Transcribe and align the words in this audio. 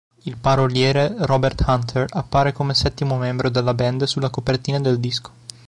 Il 0.23 0.35
paroliere 0.35 1.13
Robert 1.27 1.63
Hunter 1.67 2.07
appare 2.13 2.53
come 2.53 2.73
settimo 2.73 3.19
membro 3.19 3.49
della 3.51 3.75
band 3.75 4.05
sulla 4.05 4.31
copertina 4.31 4.79
del 4.79 4.99
disco. 4.99 5.29